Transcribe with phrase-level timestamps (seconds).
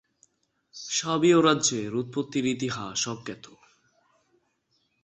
[0.91, 3.45] সাবীয় রাজ্যের উৎপত্তির ইতিহাস অজ্ঞাত।